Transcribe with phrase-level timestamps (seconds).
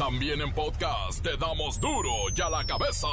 [0.00, 3.06] También en podcast te damos duro y a la cabeza.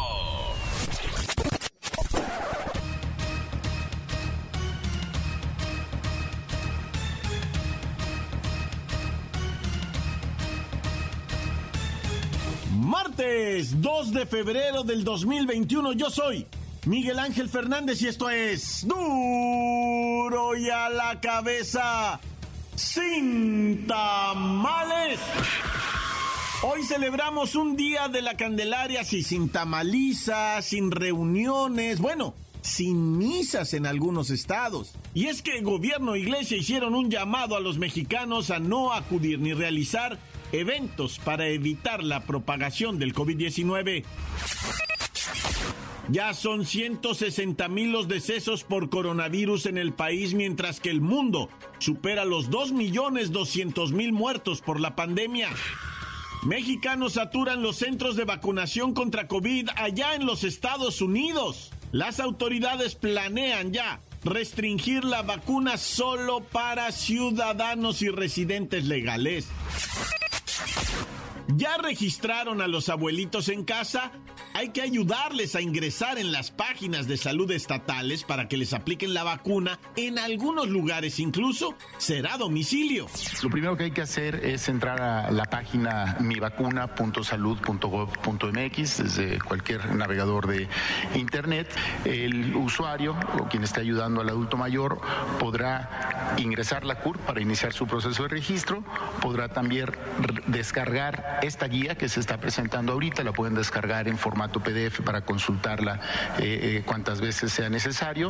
[12.71, 16.47] Martes 2 de febrero del 2021 yo soy
[16.85, 22.17] Miguel Ángel Fernández y esto es duro y a la cabeza
[22.77, 25.19] sin tamales.
[26.63, 33.85] Hoy celebramos un día de la Candelaria sin tamalizas, sin reuniones, bueno, sin misas en
[33.85, 34.95] algunos estados.
[35.13, 39.39] Y es que gobierno e iglesia hicieron un llamado a los mexicanos a no acudir
[39.39, 40.17] ni realizar
[40.51, 44.03] eventos para evitar la propagación del COVID-19.
[46.09, 51.49] Ya son 160 mil los decesos por coronavirus en el país, mientras que el mundo
[51.77, 55.49] supera los 2 millones 200 mil muertos por la pandemia.
[56.47, 61.71] Mexicanos saturan los centros de vacunación contra COVID allá en los Estados Unidos.
[61.91, 69.49] Las autoridades planean ya restringir la vacuna solo para ciudadanos y residentes legales.
[71.55, 74.11] ¿Ya registraron a los abuelitos en casa?
[74.57, 79.13] hay que ayudarles a ingresar en las páginas de salud estatales para que les apliquen
[79.13, 79.77] la vacuna.
[79.95, 83.05] En algunos lugares incluso será domicilio.
[83.43, 90.47] Lo primero que hay que hacer es entrar a la página mivacuna.salud.gov.mx desde cualquier navegador
[90.47, 90.67] de
[91.13, 91.69] internet.
[92.03, 94.99] El usuario o quien esté ayudando al adulto mayor
[95.39, 98.83] podrá ingresar la CUR para iniciar su proceso de registro.
[99.21, 99.91] Podrá también
[100.47, 103.23] descargar esta guía que se está presentando ahorita.
[103.23, 105.99] La pueden descargar en formato PDF para consultarla
[106.39, 108.27] eh, eh, cuantas veces sea necesario.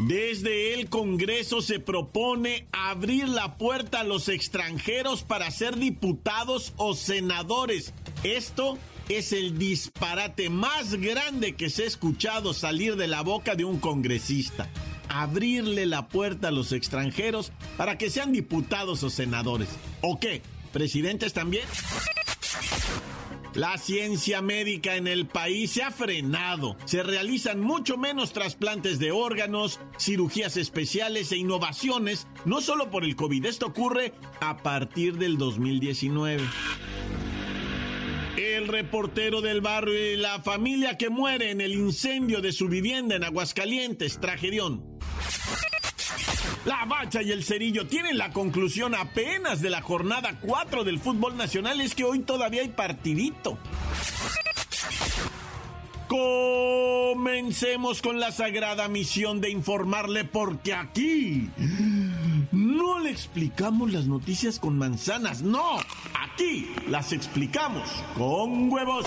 [0.00, 6.94] Desde el Congreso se propone abrir la puerta a los extranjeros para ser diputados o
[6.94, 7.92] senadores.
[8.24, 13.64] Esto es el disparate más grande que se ha escuchado salir de la boca de
[13.64, 14.68] un congresista.
[15.08, 19.68] Abrirle la puerta a los extranjeros para que sean diputados o senadores.
[20.00, 20.42] ¿O qué?
[20.72, 21.64] ¿Presidentes también?
[23.54, 26.76] La ciencia médica en el país se ha frenado.
[26.86, 33.14] Se realizan mucho menos trasplantes de órganos, cirugías especiales e innovaciones, no solo por el
[33.14, 33.44] COVID.
[33.44, 36.42] Esto ocurre a partir del 2019.
[38.38, 43.16] El reportero del barrio y la familia que muere en el incendio de su vivienda
[43.16, 44.98] en Aguascalientes, tragedión.
[46.64, 51.36] La Bacha y el Cerillo tienen la conclusión apenas de la jornada 4 del fútbol
[51.36, 51.80] nacional.
[51.80, 53.58] Es que hoy todavía hay partidito.
[56.06, 61.48] Comencemos con la sagrada misión de informarle porque aquí
[62.52, 65.78] no le explicamos las noticias con manzanas, no,
[66.20, 69.06] aquí las explicamos con huevos.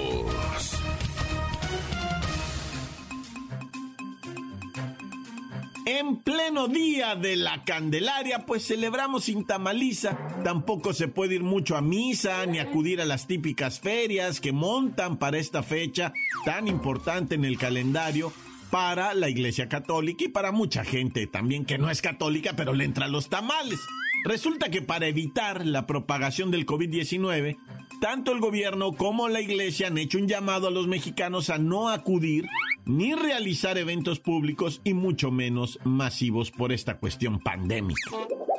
[5.85, 10.15] En pleno día de la Candelaria, pues celebramos sin tamaliza.
[10.43, 15.17] Tampoco se puede ir mucho a misa ni acudir a las típicas ferias que montan
[15.17, 16.13] para esta fecha
[16.45, 18.31] tan importante en el calendario
[18.69, 22.85] para la Iglesia Católica y para mucha gente también que no es católica, pero le
[22.85, 23.79] entra los tamales.
[24.23, 27.57] Resulta que para evitar la propagación del COVID-19,
[28.01, 31.87] tanto el gobierno como la iglesia han hecho un llamado a los mexicanos a no
[31.87, 32.47] acudir
[32.83, 38.09] ni realizar eventos públicos y mucho menos masivos por esta cuestión pandémica.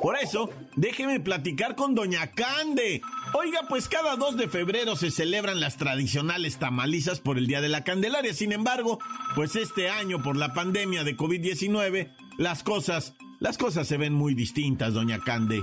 [0.01, 3.01] Por eso, déjeme platicar con Doña Cande.
[3.33, 7.69] Oiga, pues cada 2 de febrero se celebran las tradicionales tamalizas por el Día de
[7.69, 8.33] la Candelaria.
[8.33, 8.99] Sin embargo,
[9.35, 14.35] pues este año por la pandemia de COVID-19, las cosas, las cosas se ven muy
[14.35, 15.61] distintas, Doña Cande.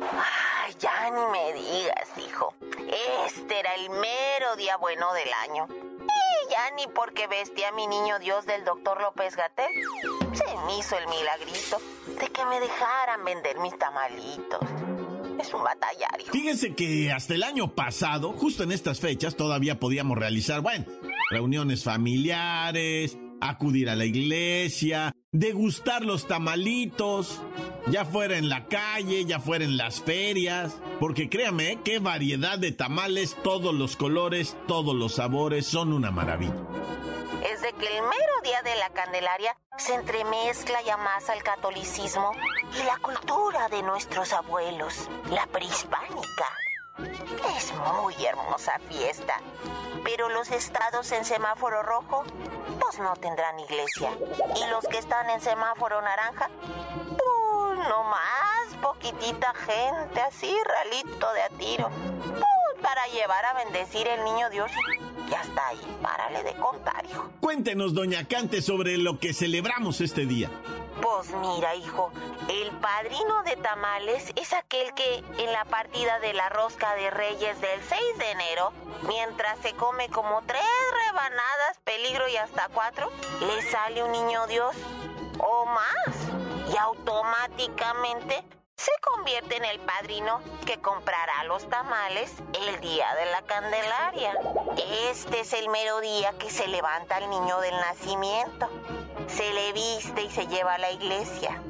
[0.00, 1.91] Ay, ya ni me digas,
[3.62, 5.68] era el mero día bueno del año
[6.50, 9.70] ya ni porque vestía a mi niño Dios del doctor López Gatel.
[10.34, 11.78] Se me hizo el milagrito
[12.20, 14.60] de que me dejaran vender mis tamalitos.
[15.40, 16.26] Es un batallario.
[16.30, 20.84] Fíjense que hasta el año pasado, justo en estas fechas, todavía podíamos realizar, bueno,
[21.30, 27.40] reuniones familiares, acudir a la iglesia, degustar los tamalitos,
[27.88, 32.70] ya fuera en la calle, ya fuera en las ferias, porque créame, qué variedad de
[32.70, 36.54] tamales, todos los colores, todos los sabores, son una maravilla.
[37.52, 42.30] Es de que el mero día de la Candelaria se entremezcla ya más al catolicismo
[42.80, 46.46] y la cultura de nuestros abuelos, la prehispánica.
[47.56, 49.40] Es muy hermosa fiesta,
[50.04, 52.24] pero los estados en semáforo rojo,
[52.80, 54.10] pues no tendrán iglesia.
[54.56, 56.48] Y los que están en semáforo naranja,
[57.08, 61.90] pues no más, poquitita gente, así, ralito de a tiro.
[62.30, 64.70] Pues para llevar a bendecir el niño Dios.
[65.32, 67.26] Ya está ahí, párale de contar, hijo.
[67.40, 70.50] Cuéntenos, doña Cante, sobre lo que celebramos este día.
[71.00, 72.12] Pues mira, hijo,
[72.50, 77.58] el padrino de tamales es aquel que en la partida de la rosca de Reyes
[77.62, 78.74] del 6 de enero,
[79.08, 80.60] mientras se come como tres
[81.06, 84.76] rebanadas, peligro y hasta cuatro, le sale un niño Dios
[85.38, 88.44] o más y automáticamente
[88.76, 94.38] se convierte en el padrino que comprará los tamales el día de la Candelaria.
[95.10, 98.68] Este es el mero día que se levanta el niño del nacimiento.
[99.28, 101.62] Se le viste y se lleva a la iglesia.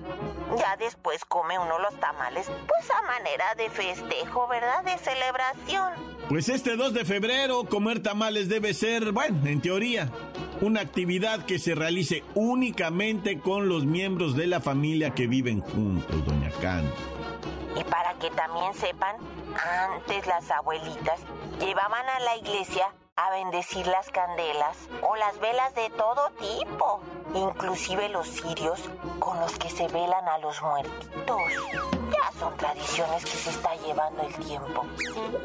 [0.59, 4.85] Ya después come uno los tamales, pues a manera de festejo, ¿verdad?
[4.85, 5.93] De celebración.
[6.29, 10.09] Pues este 2 de febrero comer tamales debe ser, bueno, en teoría,
[10.61, 16.25] una actividad que se realice únicamente con los miembros de la familia que viven juntos,
[16.27, 16.91] doña Can.
[17.77, 19.17] Y para que también sepan,
[19.91, 21.21] antes las abuelitas
[21.59, 27.03] llevaban a la iglesia a bendecir las candelas o las velas de todo tipo,
[27.35, 28.89] inclusive los cirios
[29.19, 31.43] con los que se velan a los muertitos.
[32.11, 34.87] Ya son tradiciones que se está llevando el tiempo,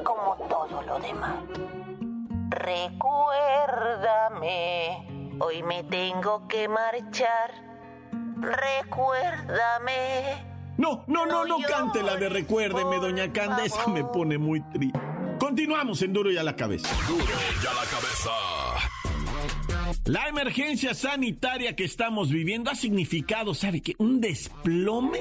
[0.03, 1.35] como todo lo demás.
[2.49, 7.51] Recuérdame, hoy me tengo que marchar.
[8.39, 10.45] Recuérdame.
[10.77, 15.06] No, no, no, no cante la de recuérdeme, doña Canda, esa me pone muy triste.
[15.57, 16.87] Continuamos en Duro y a la cabeza.
[17.07, 18.29] Duro y a la cabeza.
[20.05, 23.95] La emergencia sanitaria que estamos viviendo ha significado, ¿sabe qué?
[23.97, 25.19] Un desplome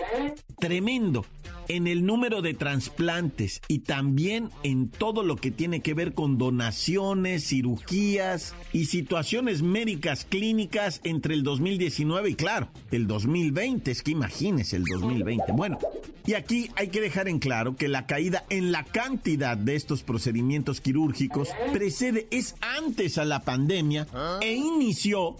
[0.59, 1.25] tremendo
[1.69, 6.39] en el número de trasplantes y también en todo lo que tiene que ver con
[6.39, 14.13] donaciones, cirugías y situaciones médicas clínicas entre el 2019 y claro, el 2020, es que
[14.13, 15.53] imagínese el 2020.
[15.53, 15.79] Bueno,
[16.27, 20.03] y aquí hay que dejar en claro que la caída en la cantidad de estos
[20.03, 24.09] procedimientos quirúrgicos precede es antes a la pandemia
[24.41, 25.37] e inició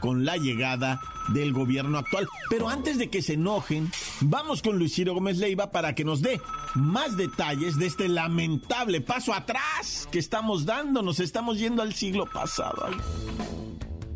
[0.00, 2.28] con la llegada del gobierno actual.
[2.50, 3.90] Pero antes de que se enojen,
[4.20, 6.40] vamos con Luis Ciro Gómez Leiva para que nos dé
[6.74, 11.02] más detalles de este lamentable paso atrás que estamos dando.
[11.02, 12.88] Nos estamos yendo al siglo pasado.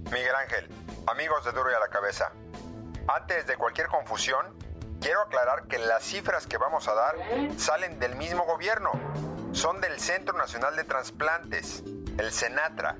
[0.05, 0.69] Miguel Ángel,
[1.06, 2.32] amigos de Duro y a la Cabeza,
[3.08, 4.46] antes de cualquier confusión,
[5.00, 7.14] quiero aclarar que las cifras que vamos a dar
[7.56, 8.90] salen del mismo gobierno.
[9.52, 11.82] Son del Centro Nacional de Transplantes,
[12.19, 12.96] el CENATRA,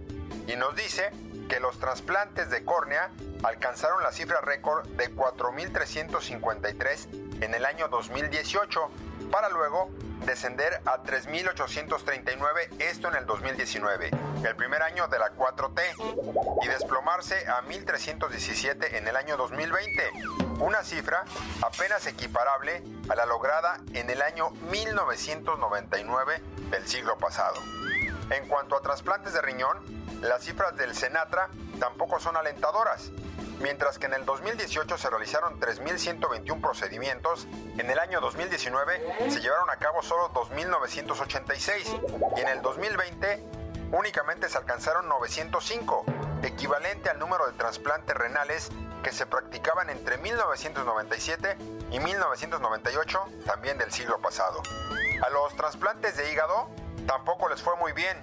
[0.49, 1.11] y nos dice
[1.53, 3.11] que los trasplantes de córnea
[3.43, 8.89] alcanzaron la cifra récord de 4.353 en el año 2018,
[9.31, 9.91] para luego
[10.25, 14.13] descender a 3.839, esto en el 2019,
[14.47, 15.83] el primer año de la 4T,
[16.63, 20.11] y desplomarse a 1.317 en el año 2020,
[20.59, 21.27] una cifra
[21.61, 27.61] apenas equiparable a la lograda en el año 1999 del siglo pasado.
[28.33, 29.79] En cuanto a trasplantes de riñón,
[30.23, 33.11] las cifras del Senatra tampoco son alentadoras.
[33.61, 37.47] Mientras que en el 2018 se realizaron 3.121 procedimientos,
[37.77, 43.45] en el año 2019 se llevaron a cabo solo 2.986 y en el 2020
[43.93, 46.07] únicamente se alcanzaron 905,
[46.43, 48.71] equivalente al número de trasplantes renales
[49.03, 51.59] que se practicaban entre 1997
[51.91, 54.63] y 1998, también del siglo pasado.
[55.23, 56.71] A los trasplantes de hígado
[57.07, 58.17] tampoco les fue muy bien.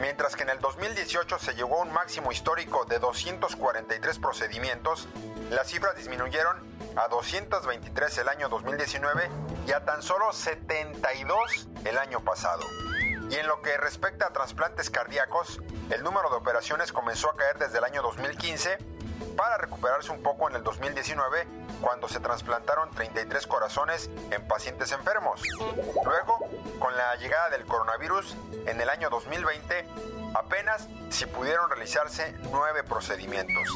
[0.00, 5.08] Mientras que en el 2018 se llegó a un máximo histórico de 243 procedimientos,
[5.50, 6.56] las cifras disminuyeron
[6.96, 9.28] a 223 el año 2019
[9.66, 12.62] y a tan solo 72 el año pasado.
[13.30, 17.58] Y en lo que respecta a trasplantes cardíacos, el número de operaciones comenzó a caer
[17.58, 18.95] desde el año 2015
[19.36, 21.46] para recuperarse un poco en el 2019
[21.80, 25.42] cuando se trasplantaron 33 corazones en pacientes enfermos.
[26.04, 26.38] Luego,
[26.78, 29.86] con la llegada del coronavirus en el año 2020,
[30.34, 33.68] apenas si pudieron realizarse nueve procedimientos.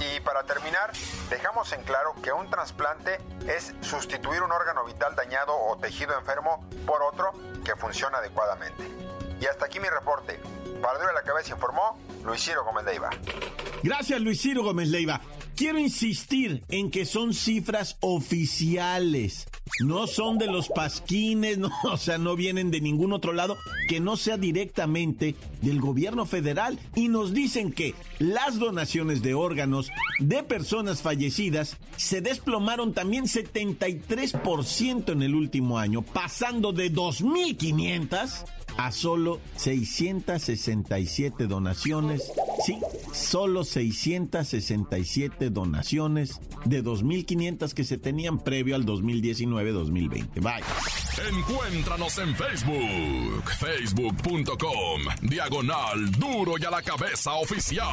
[0.00, 0.92] Y para terminar,
[1.28, 6.66] dejamos en claro que un trasplante es sustituir un órgano vital dañado o tejido enfermo
[6.86, 7.32] por otro
[7.64, 8.82] que funciona adecuadamente.
[9.40, 10.40] Y hasta aquí mi reporte.
[10.82, 13.10] Para Dura la Cabeza informó Luis Ciro Gómez Leiva.
[13.82, 15.20] Gracias, Luis Ciro Gómez Leiva.
[15.56, 19.46] Quiero insistir en que son cifras oficiales.
[19.80, 23.56] No son de los pasquines, o sea, no vienen de ningún otro lado
[23.88, 26.78] que no sea directamente del gobierno federal.
[26.94, 35.12] Y nos dicen que las donaciones de órganos de personas fallecidas se desplomaron también 73%
[35.12, 38.44] en el último año, pasando de 2.500
[38.76, 42.32] a solo 667 donaciones.
[42.64, 42.80] Sí,
[43.12, 50.40] solo 667 donaciones de 2.500 que se tenían previo al 2019-2020.
[50.40, 50.64] Bye.
[51.30, 57.84] Encuéntranos en Facebook, facebook.com, diagonal duro y a la cabeza oficial.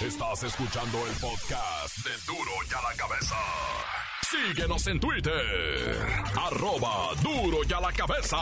[0.00, 3.36] Estás escuchando el podcast de duro y a la cabeza.
[4.30, 5.98] Síguenos en Twitter.
[6.36, 8.38] Arroba duro y a la cabeza.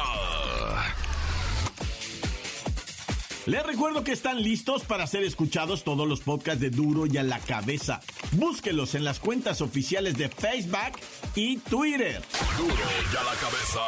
[3.50, 7.24] Les recuerdo que están listos para ser escuchados todos los podcasts de Duro y a
[7.24, 8.00] la cabeza.
[8.30, 11.00] Búsquelos en las cuentas oficiales de Facebook
[11.34, 12.22] y Twitter.
[12.56, 13.80] Duro y a la cabeza.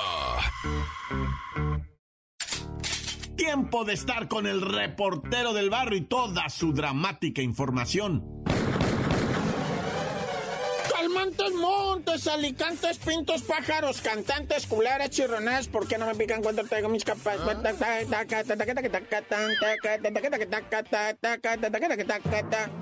[3.37, 8.42] Tiempo de estar con el reportero del barrio y toda su dramática información.
[11.23, 16.88] Montes, montes, alicantes, pintos, pájaros, cantantes, culeras, chirroneras, ¿por qué no me pican cuando traigo
[16.88, 17.38] mis capas?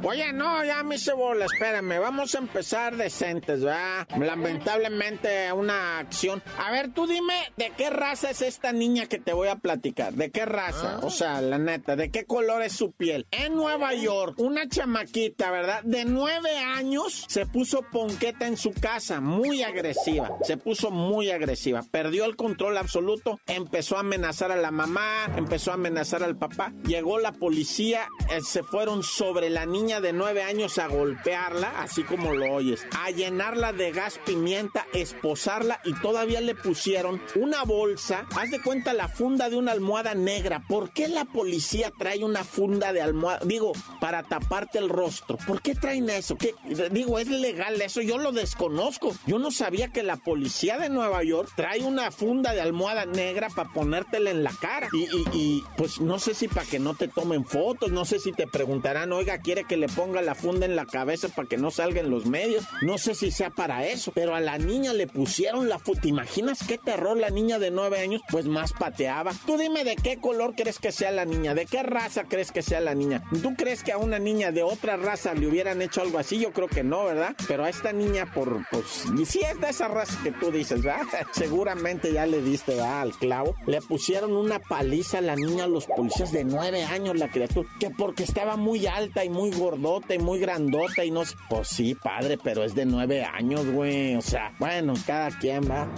[0.02, 4.08] Oye, no, ya me hice bola, espérame, vamos a empezar decentes, ¿verdad?
[4.18, 6.42] Lamentablemente una acción.
[6.58, 10.14] A ver, tú dime, ¿de qué raza es esta niña que te voy a platicar?
[10.14, 11.00] ¿De qué raza?
[11.02, 13.26] O sea, la neta, ¿de qué color es su piel?
[13.32, 15.82] En Nueva York, una chamaquita, ¿verdad?
[15.82, 17.82] De nueve años se puso
[18.30, 20.30] ponqueta en su casa, muy agresiva.
[20.42, 21.82] Se puso muy agresiva.
[21.90, 23.40] Perdió el control absoluto.
[23.46, 26.72] Empezó a amenazar a la mamá, empezó a amenazar al papá.
[26.84, 32.02] Llegó la policía, eh, se fueron sobre la niña de nueve años a golpearla, así
[32.02, 38.26] como lo oyes, a llenarla de gas pimienta, esposarla y todavía le pusieron una bolsa.
[38.36, 40.62] Haz de cuenta la funda de una almohada negra.
[40.68, 43.40] ¿Por qué la policía trae una funda de almohada?
[43.44, 45.38] Digo, para taparte el rostro.
[45.46, 46.36] ¿Por qué traen eso?
[46.36, 46.54] ¿Qué?
[46.90, 48.00] Digo, es legal eso.
[48.00, 49.14] Yo lo desconozco.
[49.26, 53.48] Yo no sabía que la policía de Nueva York trae una funda de almohada negra
[53.48, 54.88] para ponértela en la cara.
[55.32, 58.46] Y, pues no sé si para que no te tomen fotos, no sé si te
[58.46, 62.00] preguntarán, oiga, quiere que le ponga la funda en la cabeza para que no salga
[62.00, 62.64] en los medios.
[62.82, 66.02] No sé si sea para eso, pero a la niña le pusieron la funda.
[66.02, 68.22] ¿Te imaginas qué terror la niña de nueve años?
[68.30, 69.32] Pues más pateaba.
[69.46, 72.62] Tú dime de qué color crees que sea la niña, de qué raza crees que
[72.62, 73.22] sea la niña.
[73.42, 76.38] ¿Tú crees que a una niña de otra raza le hubieran hecho algo así?
[76.38, 77.34] Yo creo que no, ¿verdad?
[77.48, 80.80] Pero a esta niña por, pues, y si es de esa raza que tú dices.
[81.32, 82.80] Seguramente ya le diste.
[82.80, 83.54] Al clavo.
[83.66, 87.68] Le pusieron una paliza a la niña a los policías de nueve años, la criatura,
[87.78, 91.36] que porque estaba muy alta y muy gordota y muy grandota y no sé.
[91.48, 94.16] Pues sí, padre, pero es de nueve años, güey.
[94.16, 95.88] O sea, bueno, cada quien va.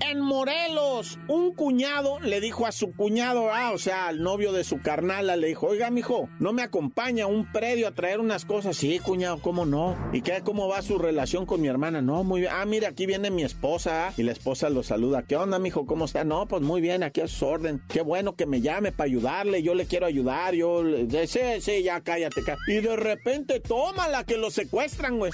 [0.00, 4.64] En Morelos, un cuñado le dijo a su cuñado, ah, o sea, al novio de
[4.64, 8.44] su carnala, le dijo, oiga, mijo, ¿no me acompaña a un predio a traer unas
[8.44, 8.76] cosas?
[8.76, 9.96] Sí, cuñado, ¿cómo no?
[10.12, 12.02] ¿Y qué, cómo va su relación con mi hermana?
[12.02, 12.52] No, muy bien.
[12.54, 14.08] Ah, mira, aquí viene mi esposa.
[14.08, 14.14] ¿ah?
[14.16, 15.22] Y la esposa lo saluda.
[15.22, 15.86] ¿Qué onda, mijo?
[15.86, 16.24] ¿Cómo está?
[16.24, 17.82] No, pues muy bien, aquí a su orden.
[17.88, 19.62] Qué bueno que me llame para ayudarle.
[19.62, 20.54] Yo le quiero ayudar.
[20.54, 20.82] Yo,
[21.26, 22.62] sí, sí, ya cállate, cállate.
[22.68, 25.32] Y de repente, tómala que lo secuestran, güey.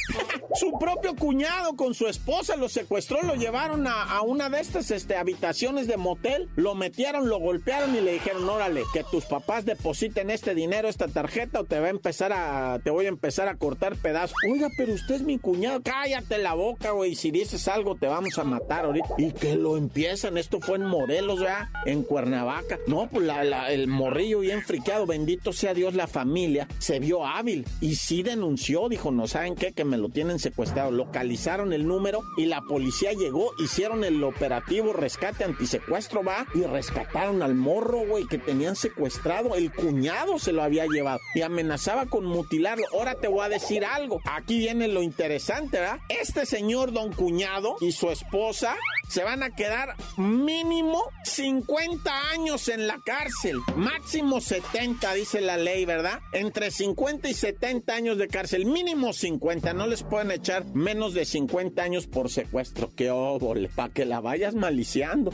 [0.54, 5.16] su propio cuñado con su esposa lo secuestró, lo llevaron a, una de estas este,
[5.16, 10.30] habitaciones de motel, lo metieron, lo golpearon y le dijeron, órale, que tus papás depositen
[10.30, 13.56] este dinero, esta tarjeta, o te va a empezar a, te voy a empezar a
[13.56, 14.36] cortar pedazos.
[14.50, 18.38] Oiga, pero usted es mi cuñado, cállate la boca, güey, si dices algo te vamos
[18.38, 19.08] a matar ahorita.
[19.18, 21.68] Y que lo empiezan, esto fue en Morelos, ¿verdad?
[21.84, 22.78] En Cuernavaca.
[22.86, 23.28] No, pues
[23.68, 28.88] el morrillo bien friqueado, bendito sea Dios, la familia, se vio hábil y sí denunció,
[28.88, 30.90] dijo, no saben qué, que me lo tienen secuestrado.
[30.90, 37.42] Localizaron el número y la policía llegó, hicieron el operativo rescate antisecuestro, va, y rescataron
[37.42, 39.54] al morro, güey, que tenían secuestrado.
[39.54, 42.84] El cuñado se lo había llevado y amenazaba con mutilarlo.
[42.92, 44.20] Ahora te voy a decir algo.
[44.24, 45.98] Aquí viene lo interesante, ¿verdad?
[46.08, 48.76] Este señor don cuñado y su esposa
[49.08, 53.58] se van a quedar mínimo 50 años en la cárcel.
[53.76, 56.20] Máximo 70, dice la ley, ¿verdad?
[56.32, 58.66] Entre 50 y 70 años de cárcel.
[58.66, 59.72] Mínimo 50.
[59.74, 62.90] No les pueden echar menos de 50 años por secuestro.
[62.94, 63.68] Qué óvole.
[63.68, 65.32] Para que la vayas maliciando.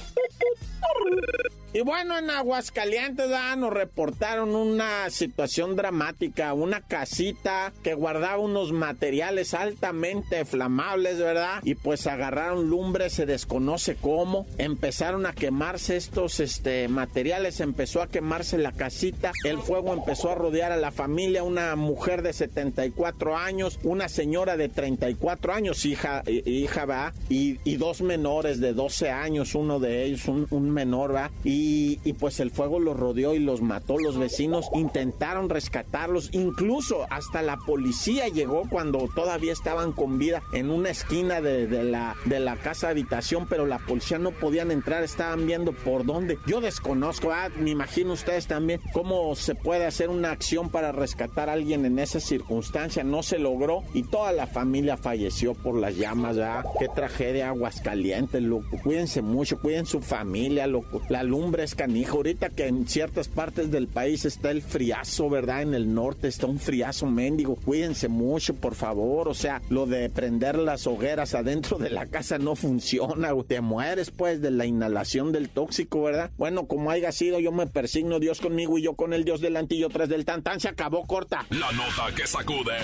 [1.75, 9.55] Y bueno, en Aguascalientes nos reportaron una situación dramática, una casita que guardaba unos materiales
[9.55, 11.61] altamente flamables, ¿verdad?
[11.63, 13.25] Y pues agarraron lumbre, se
[13.63, 19.93] desconoce cómo, empezaron a quemarse estos este, materiales, empezó a quemarse la casita, el fuego
[19.93, 25.53] empezó a rodear a la familia, una mujer de 74 años, una señora de 34
[25.53, 31.15] años, hija, hija va, y, dos menores de 12 años, uno de ellos, un, menor
[31.15, 36.31] va, y, y pues el fuego los rodeó y los mató, los vecinos intentaron rescatarlos,
[36.33, 42.17] incluso hasta la policía llegó cuando todavía estaban con vida en una esquina de, la,
[42.25, 46.39] de la casa habitación, pero la policía no podían entrar, estaban viendo por dónde.
[46.47, 51.51] Yo desconozco, ah, me imagino ustedes también, cómo se puede hacer una acción para rescatar
[51.51, 53.05] a alguien en esa circunstancia.
[53.05, 56.65] No se logró y toda la familia falleció por las llamas, ¿verdad?
[56.79, 58.79] Qué tragedia, aguas calientes, loco.
[58.83, 61.03] Cuídense mucho, cuiden su familia, loco.
[61.11, 62.17] La lumbre es canijo.
[62.17, 65.61] Ahorita que en ciertas partes del país está el friazo, ¿verdad?
[65.61, 67.57] En el norte está un friazo mendigo.
[67.57, 69.29] Cuídense mucho, por favor.
[69.29, 73.35] O sea, lo de prender las hogueras adentro de la casa no funciona.
[73.45, 76.31] Te mueres, pues, de la inhalación del tóxico, ¿verdad?
[76.37, 79.75] Bueno, como haya sido, yo me persigno Dios conmigo y yo con el Dios delante
[79.75, 80.61] y yo tras del tantán.
[80.61, 81.47] Se acabó corta.
[81.51, 82.77] La nota que sacude.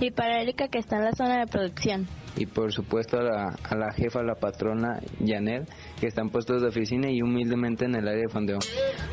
[0.00, 3.56] Y para Erika, que está en la zona de producción y por supuesto a la,
[3.62, 5.68] a la jefa, la patrona Janet,
[6.00, 8.58] que están puestos de oficina y humildemente en el área de fondeo.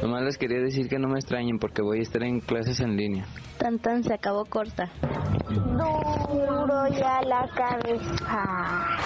[0.02, 2.96] Nomás les quería decir que no me extrañen porque voy a estar en clases en
[2.96, 3.26] línea.
[3.58, 4.92] Tan tan se acabó corta.
[5.50, 8.98] Duro ya la cabeza.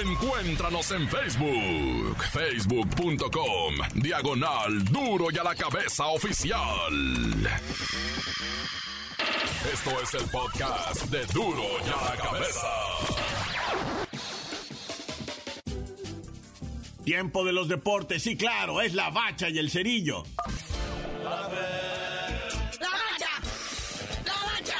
[0.00, 6.58] Encuéntranos en Facebook, facebook.com, diagonal duro y a la cabeza oficial.
[9.70, 13.41] Esto es el podcast de duro y a la cabeza.
[17.04, 20.22] Tiempo de los deportes, sí, claro, es la bacha y el cerillo.
[21.20, 21.50] La bacha,
[24.24, 24.78] la bacha,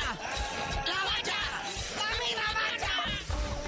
[0.87, 1.35] la bacha,
[2.13, 2.95] arriba bacha.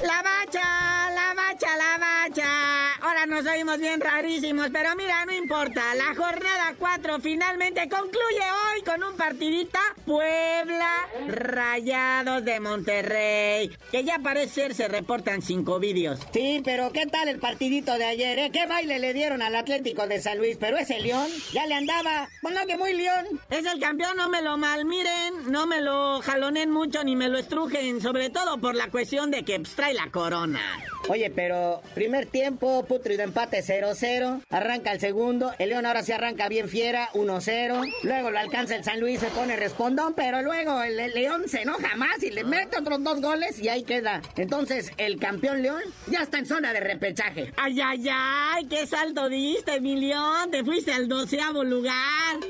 [0.07, 2.95] La bacha, la bacha, la bacha.
[3.03, 5.93] Ahora nos oímos bien rarísimos, pero mira, no importa.
[5.97, 10.92] La jornada 4 finalmente concluye hoy con un partidita Puebla
[11.26, 13.76] Rayados de Monterrey.
[13.90, 16.20] Que ya parece ser se reportan cinco vídeos.
[16.33, 18.50] Sí, pero ¿qué tal el partidito de ayer, eh?
[18.52, 20.59] ¿Qué baile le dieron al Atlético de San Luis?
[20.61, 22.28] Pero ese León ya le andaba.
[22.42, 23.40] Bueno, que muy León.
[23.50, 27.38] Es el campeón, no me lo malmiren, no me lo jalonen mucho ni me lo
[27.38, 28.00] estrujen.
[28.00, 30.61] Sobre todo por la cuestión de que pues, trae la corona.
[31.09, 34.42] Oye, pero primer tiempo, putrido empate 0-0.
[34.50, 35.52] Arranca el segundo.
[35.59, 37.92] El León ahora se arranca bien fiera, 1-0.
[38.04, 41.97] Luego lo alcanza el San Luis, se pone respondón, pero luego el, León se enoja
[41.97, 44.20] más y le mete otros dos goles y ahí queda.
[44.37, 47.55] Entonces, el campeón León ya está en zona de repechaje.
[47.57, 50.51] Ay, ay, ay, qué salto diste, mi León.
[50.51, 51.94] Te fuiste al doceavo lugar.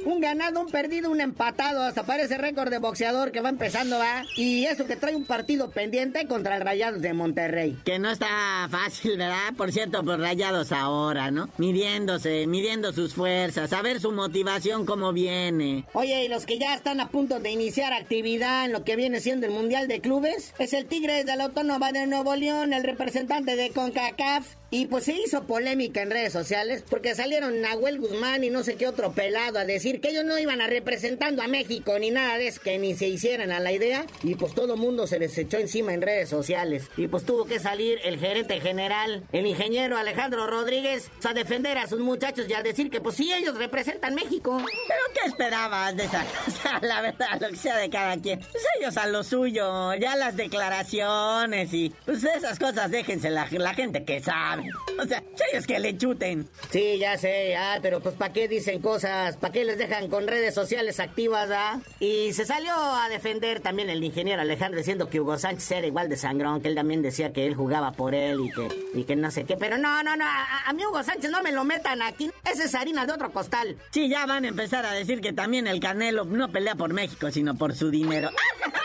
[0.04, 1.84] Un ganado, un perdido, un empatado.
[1.84, 4.24] Hasta parece récord de boxeador que va empezando, ¿va?
[4.34, 7.78] Y eso que trae un partido pendiente contra el Rayados de Monterrey.
[7.84, 9.54] Que no está fácil, ¿verdad?
[9.56, 11.48] Por cierto, por Rayados ahora, ¿no?
[11.58, 15.84] Midiéndose, midiendo sus fuerzas, a ver su motivación cómo viene.
[15.92, 19.20] Oye, y los que ya están a punto de iniciar actividad en lo que viene
[19.20, 22.82] siendo el Mundial de Clubes, es el Tigres de la Autónoma de Nuevo León, el
[22.82, 28.42] representante de CONCACAF Y pues se hizo polémica en redes sociales porque salieron Nahuel Guzmán
[28.42, 31.46] y no sé qué otro pelado a decir que ellos no iban a representando a
[31.46, 34.04] México ni nada de eso, que ni se hicieran a la idea.
[34.24, 36.90] Y pues todo mundo se les echó encima en redes sociales.
[36.96, 41.86] Y pues tuvo que salir el gerente general, el ingeniero Alejandro Rodríguez, a defender a
[41.86, 44.56] sus muchachos y a decir que pues sí, ellos representan México.
[44.58, 46.80] ¿Pero qué esperabas de esa cosa?
[46.82, 48.40] La verdad, lo que sea de cada quien.
[48.40, 54.04] Pues ellos a lo suyo, ya las declaraciones y pues esas cosas déjense la gente
[54.04, 54.63] que sabe.
[55.00, 55.22] O sea,
[55.52, 56.48] ellos que le chuten.
[56.70, 59.36] Sí, ya sé, ah, pero pues ¿para qué dicen cosas?
[59.36, 61.80] ¿Para qué les dejan con redes sociales activas, ah?
[62.00, 66.08] Y se salió a defender también el ingeniero Alejandro diciendo que Hugo Sánchez era igual
[66.08, 69.16] de sangrón, que él también decía que él jugaba por él y que, y que
[69.16, 69.56] no sé qué.
[69.56, 72.30] Pero no, no, no, a, a mí Hugo Sánchez no me lo metan aquí.
[72.44, 73.76] Esa es harina de otro costal.
[73.90, 77.30] Sí, ya van a empezar a decir que también el Canelo no pelea por México,
[77.30, 78.30] sino por su dinero.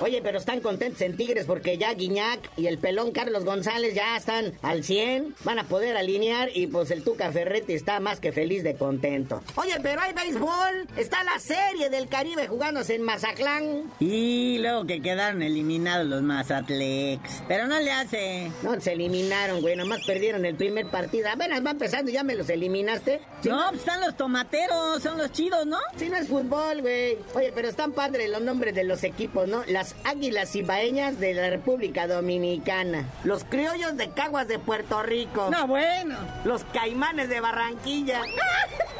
[0.00, 4.16] Oye, pero están contentos en Tigres porque ya Guiñac y el pelón Carlos González ya
[4.16, 8.32] están al 100, van a poder alinear y pues el Tuca Ferretti está más que
[8.32, 9.42] feliz de contento.
[9.56, 13.92] Oye, pero hay béisbol, está la serie del Caribe jugándose en Mazatlán.
[14.00, 17.42] Y luego que quedaron eliminados los Mazatlex.
[17.46, 18.50] Pero no le hace.
[18.62, 21.28] No, se eliminaron, güey, nomás perdieron el primer partido.
[21.28, 23.20] Apenas va empezando, ya me los eliminaste.
[23.42, 25.78] Si No, pues están los tomateros, son los chidos, ¿no?
[25.96, 27.18] Si no es fútbol, güey.
[27.34, 29.62] Oye, pero están padres los nombres de los equipos, ¿no?
[29.66, 33.04] Las Águilas Ibaeñas de la República Dominicana.
[33.24, 35.48] Los Criollos de Caguas de Puerto Rico.
[35.50, 36.16] No, bueno.
[36.44, 38.22] Los Caimanes de Barranquilla.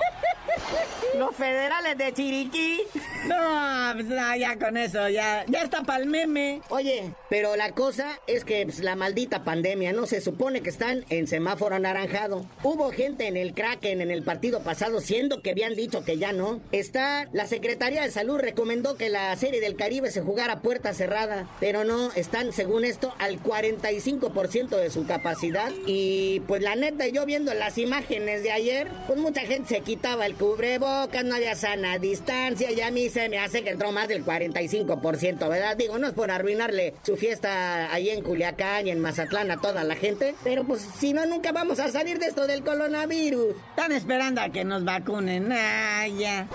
[1.18, 2.80] los Federales de Chiriquí.
[3.26, 6.62] No, pues no, ya con eso, ya, ya está pa'l meme.
[6.70, 10.06] Oye, pero la cosa es que pues, la maldita pandemia, ¿no?
[10.06, 12.46] Se supone que están en semáforo anaranjado.
[12.62, 16.32] Hubo gente en el Kraken en el partido pasado, siendo que habían dicho que ya
[16.32, 16.60] no.
[16.72, 20.94] Está, la Secretaría de Salud recomendó que la Serie del Caribe se jugara a puerta
[20.94, 25.70] cerrada, pero no, están, según esto, al 45% de su capacidad.
[25.86, 30.26] Y pues la neta, yo viendo las imágenes de ayer, pues mucha gente se quitaba
[30.26, 34.08] el cubrebocas, no había sana distancia, y a mí se me hace que entró más
[34.08, 35.74] del 45%, ¿verdad?
[35.74, 39.84] Digo, no es por arruinarle su fiesta ahí en Culiacán y en Mazatlán a toda
[39.84, 43.56] la gente, pero pues si no, nunca vamos a salir de esto del coronavirus.
[43.70, 45.50] Están esperando a que nos vacunen.
[45.50, 46.46] Ah, ya.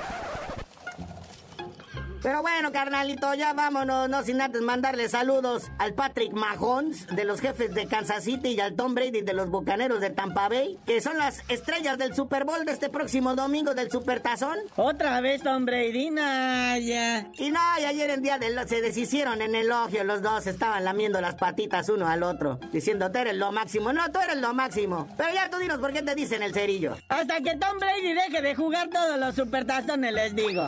[2.25, 7.39] Pero bueno, carnalito, ya vámonos, no sin antes mandarle saludos al Patrick Mahomes de los
[7.39, 11.01] jefes de Kansas City y al Tom Brady de los Bucaneros de Tampa Bay, que
[11.01, 14.57] son las estrellas del Super Bowl de este próximo domingo del Supertazón.
[14.75, 17.29] Otra vez Tom Brady, nah, ya.
[17.37, 21.21] Y no, y ayer en día de se deshicieron en elogio, los dos estaban lamiendo
[21.21, 25.07] las patitas uno al otro, diciendo, tú eres lo máximo, no, tú eres lo máximo.
[25.15, 26.97] Pero ya tú dinos por qué te dicen el cerillo.
[27.07, 30.67] Hasta que Tom Brady deje de jugar todos los supertazones, les digo.